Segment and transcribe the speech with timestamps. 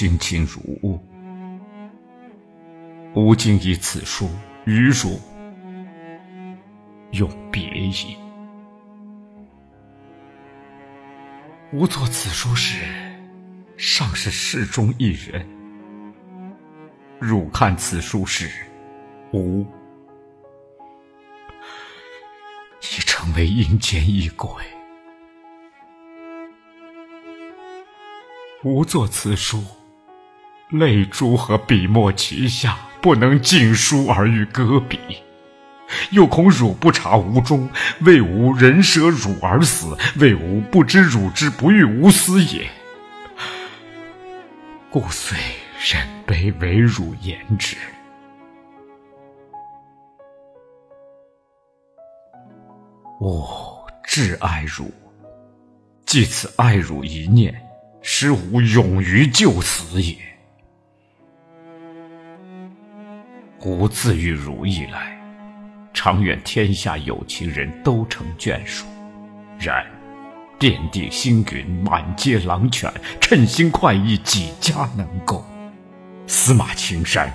[0.00, 0.98] 卿卿如晤。
[3.14, 4.30] 吾今以此书
[4.64, 5.20] 与汝
[7.10, 8.16] 永别矣。
[11.74, 12.82] 吾作此书时，
[13.76, 15.44] 尚是世中一人；
[17.18, 18.48] 汝看此书时，
[19.34, 19.66] 吾
[22.80, 24.50] 已成为阴间一鬼。
[28.64, 29.62] 吾作此书，
[30.70, 34.98] 泪珠和笔墨齐下，不能尽书而欲搁笔，
[36.10, 37.68] 又恐汝不察吾衷，
[38.02, 42.70] 为吾人舍汝而死，为吾不知汝之不欲无私也，
[44.90, 45.36] 故遂
[45.80, 47.76] 忍悲为汝言之。
[53.20, 53.44] 吾
[54.06, 54.90] 挚爱汝，
[56.06, 57.54] 即此爱汝一念。
[58.02, 60.16] 使吾勇于就死也。
[63.62, 65.20] 吾自遇汝以来，
[65.92, 68.86] 常愿天下有情人都成眷属。
[69.58, 69.84] 然
[70.58, 75.44] 遍地星云，满街狼犬，称心快意，几家能够？
[76.26, 77.30] 司马青山，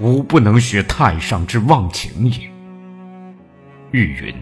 [0.00, 2.50] 吾不能学太上之忘情也。
[3.92, 4.34] 玉云：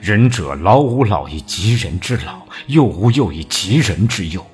[0.00, 4.46] 仁者老吾老以及人之老，幼吾幼以及人之幼。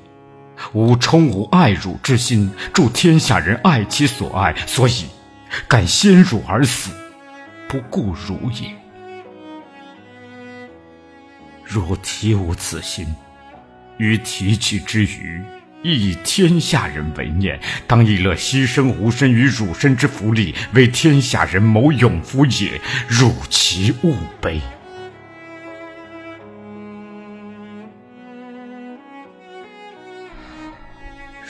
[0.72, 5.04] 吾充吾爱汝之心，助天下人爱其所爱，所以
[5.68, 6.90] 敢先汝而死，
[7.68, 8.74] 不顾汝也。
[11.64, 13.06] 若提吾此心，
[13.96, 15.42] 于提起之余，
[15.82, 22.80] 亦以天下人为念，当亦乐牺牲吾身与汝身之福利，为天下人谋永福也。
[23.08, 24.60] 汝其勿悲。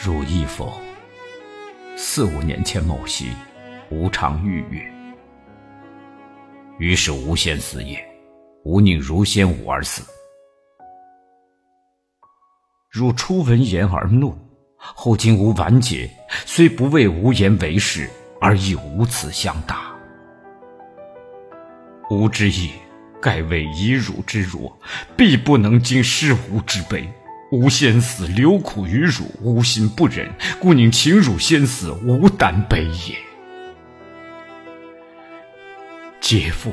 [0.03, 0.81] 汝亦否？
[1.97, 3.29] 四五年前某夕，
[3.91, 4.83] 吾常欲月，
[6.79, 8.03] 于是吾先死也。
[8.65, 10.03] 吾宁如先吾而死。
[12.91, 14.35] 汝初闻言而怒，
[14.79, 16.11] 后今吾完结，
[16.47, 18.09] 虽不为无言为事，
[18.41, 19.95] 而亦无此相答。
[22.11, 22.71] 吾之意，
[23.21, 24.75] 盖为以汝之弱，
[25.15, 27.07] 必不能经失吾之悲。
[27.53, 33.15] 吾先死，留苦于汝，吾心不忍，故宁请汝先死，吾胆悲也。
[36.25, 36.73] 嗟夫！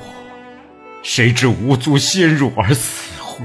[1.04, 3.44] 谁知吾卒先汝而死乎？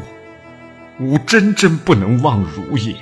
[1.00, 2.94] 吾真真不能忘汝也。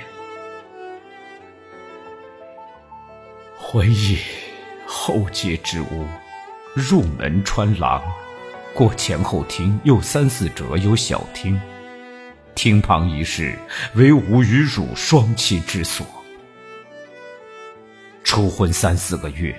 [3.59, 4.17] 回忆
[4.87, 6.07] 后街之屋，
[6.73, 8.01] 入门穿廊，
[8.73, 11.61] 过前后厅，又三四折有小厅。
[12.55, 13.55] 厅旁一室，
[13.93, 16.03] 为吾与汝双栖之所。
[18.23, 19.55] 初婚三四个月，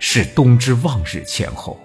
[0.00, 1.80] 是冬之望日前后。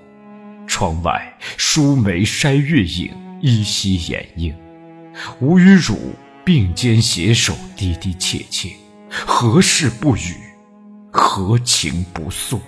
[0.74, 4.56] 窗外疏梅筛月影，依稀掩映。
[5.40, 5.96] 吾与汝
[6.44, 8.76] 并肩携手，的的切切，
[9.08, 10.34] 何事不语？
[11.12, 12.60] 何情不诉？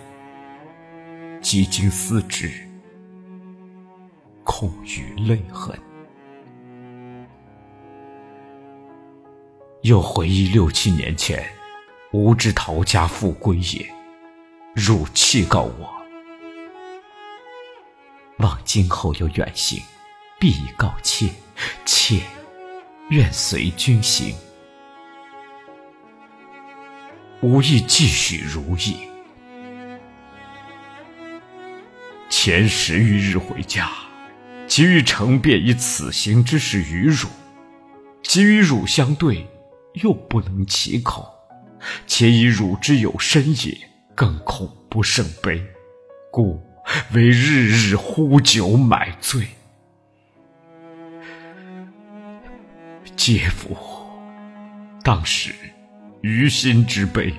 [1.42, 2.52] 几经思之，
[4.44, 5.76] 空余泪痕。
[9.82, 11.44] 又回忆六七年前，
[12.12, 13.84] 吾之逃家复归也。
[14.76, 15.95] 汝弃告我，
[18.46, 19.82] 望今后有远行，
[20.40, 21.28] 必以告妾。
[21.84, 22.22] 妾
[23.10, 24.36] 愿随君行。
[27.42, 28.98] 吾亦继续如意。
[32.30, 33.90] 前十余日回家，
[34.68, 37.28] 即欲承便以此行之事与汝，
[38.22, 39.48] 即与汝相对。
[40.04, 41.26] 又不能启口，
[42.06, 43.76] 且以汝之有身也，
[44.14, 45.64] 更恐不胜悲，
[46.30, 46.62] 故
[47.14, 49.48] 为日日呼酒买醉。
[53.16, 53.76] 嗟夫！
[55.04, 55.54] 当时
[56.22, 57.34] 于心之悲，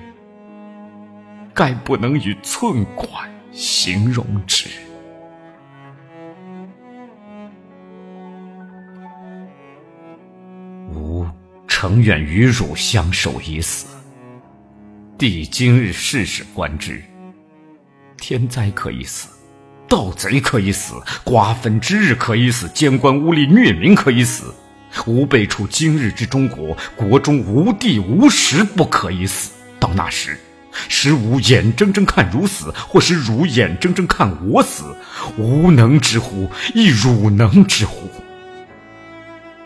[1.53, 4.69] 盖不能以寸管形容之。
[10.93, 11.25] 吾
[11.67, 13.87] 诚愿与汝相守以死。
[15.17, 17.03] 帝今日事事观之，
[18.17, 19.29] 天灾可以死，
[19.87, 20.93] 盗贼可以死，
[21.23, 24.53] 瓜分之日可以死，奸官污吏虐民可以死。
[25.05, 29.51] 吾辈处今日之中国，国中无地无时不可以死。
[29.79, 30.39] 到那时，
[30.89, 34.83] 使吾眼睁睁看汝死，或使汝眼睁睁看我死，
[35.37, 36.49] 吾能之乎？
[36.73, 38.09] 亦汝能之乎？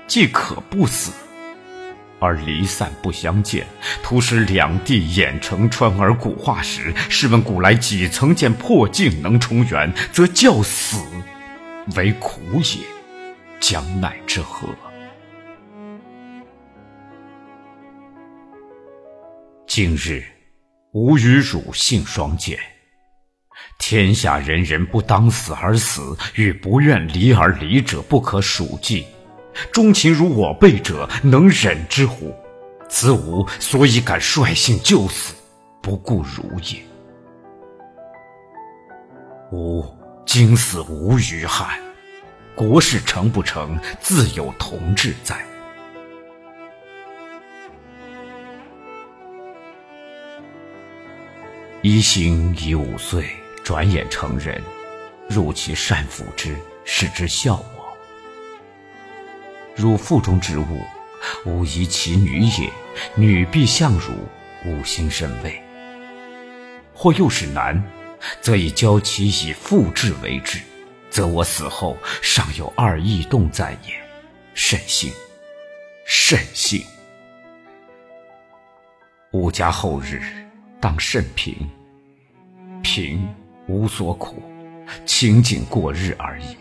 [0.07, 1.12] 既可不死。
[2.21, 3.65] 而离散不相见，
[4.03, 6.94] 徒使两地眼成川而古化时。
[7.09, 9.91] 试问古来几曾见破镜能重圆？
[10.13, 11.03] 则教死
[11.95, 12.85] 为苦也，
[13.59, 14.68] 将奈之何？
[19.65, 20.24] 今日
[20.91, 22.59] 吾与汝性双见，
[23.79, 29.07] 天下人人不当死而死，与不愿离而离者不可数计。
[29.71, 32.33] 钟情如我辈者，能忍之乎？
[32.89, 35.33] 此吾所以敢率性就死，
[35.81, 36.81] 不顾汝也。
[39.51, 39.86] 吾
[40.25, 41.80] 今死无余憾，
[42.56, 45.36] 国事成不成，自有同志在。
[51.81, 53.30] 一行已五岁，
[53.63, 54.62] 转眼成人，
[55.27, 56.56] 入其善抚之，
[56.86, 57.80] 使之孝我。
[59.81, 60.79] 汝腹中之物，
[61.43, 62.69] 吾宜其女也；
[63.15, 64.13] 女必相汝，
[64.63, 65.59] 吾心甚慰。
[66.93, 67.83] 或又是男，
[68.41, 70.59] 则以教其以父志为之，
[71.09, 73.95] 则我死后尚有二异动在也，
[74.53, 75.11] 甚幸，
[76.05, 76.85] 甚幸。
[79.31, 80.21] 吾家后日
[80.79, 81.67] 当甚平，
[82.83, 83.27] 平
[83.67, 84.43] 无所苦，
[85.07, 86.55] 清静过日而已。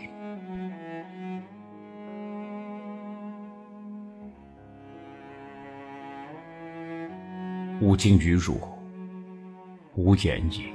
[7.81, 8.61] 吾今与汝
[9.95, 10.71] 无言也。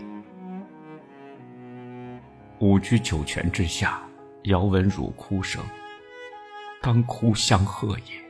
[2.58, 4.03] 吾居九泉之下，
[4.43, 5.62] 遥闻汝哭声，
[6.82, 8.26] 当哭相和也。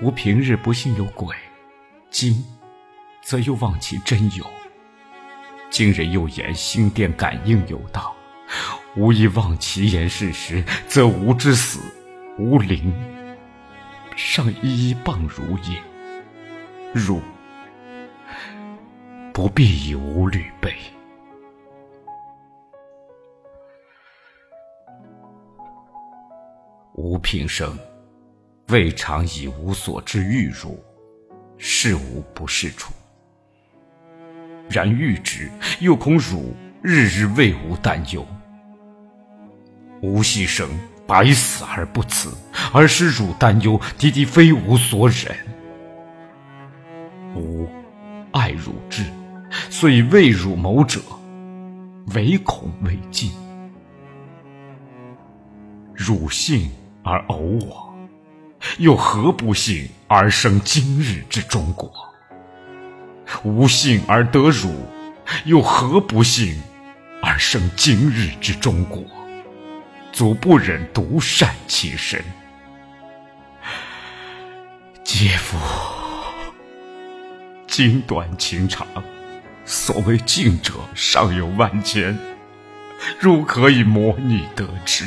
[0.00, 1.34] 吾平日不信有鬼，
[2.10, 2.44] 今
[3.20, 4.46] 则又望其真有。
[5.68, 8.14] 今人又言心电感应有道，
[8.96, 11.80] 吾亦望其言事实，则吾之死
[12.38, 12.94] 无灵。
[14.22, 15.82] 尚一一谤汝也，
[16.94, 17.20] 汝
[19.32, 20.72] 不必以吾虑悲。
[26.92, 27.76] 吾平生
[28.68, 30.78] 未尝以无所知遇汝，
[31.58, 32.92] 是吾不是处。
[34.68, 35.50] 然欲之，
[35.80, 38.24] 又恐汝日日为吾担忧。
[40.02, 40.68] 吾牺牲。
[41.06, 42.32] 百死而不辞，
[42.72, 45.36] 而使汝担忧，弟弟非吾所忍。
[47.34, 47.68] 吾
[48.32, 49.04] 爱汝之，
[49.70, 51.00] 遂为汝谋者，
[52.14, 53.32] 唯恐未尽。
[55.94, 56.70] 汝幸
[57.02, 57.94] 而偶我，
[58.78, 61.92] 又何不幸而生今日之中国？
[63.44, 64.72] 吾幸而得汝，
[65.44, 66.60] 又何不幸
[67.22, 69.02] 而生今日之中国？
[70.10, 72.20] 足不忍独善其身，
[75.12, 75.58] 嗟夫！
[77.66, 78.86] 经短情长，
[79.64, 82.16] 所谓近者尚有万千，
[83.18, 85.04] 汝可以模拟得之。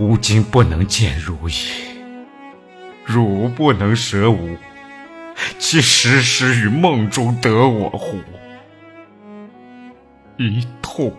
[0.00, 1.52] 吾今不能见汝矣，
[3.04, 4.56] 汝不能舍吾，
[5.60, 8.18] 其时时于梦中得我乎？
[10.38, 11.16] 一痛。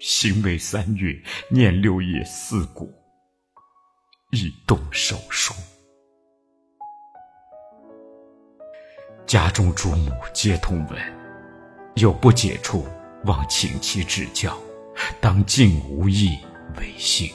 [0.00, 1.16] 心为三月，
[1.48, 2.92] 念六夜四鼓，
[4.34, 5.54] 易动手术。
[9.26, 11.00] 家中主母皆通文，
[11.94, 12.86] 有不解处，
[13.24, 14.58] 望请其指教，
[15.20, 16.38] 当尽无益
[16.78, 17.32] 为幸。